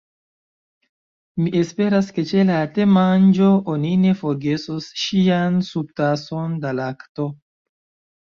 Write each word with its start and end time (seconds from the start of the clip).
"Mi 1.41 1.51
esperas 1.57 2.07
ke 2.15 2.23
ĉe 2.31 2.45
la 2.47 2.55
temanĝo 2.77 3.49
oni 3.73 3.91
ne 4.05 4.13
forgesos 4.21 4.87
ŝian 5.03 5.61
subtason 5.69 6.57
da 6.65 6.73
lakto. 6.79 7.29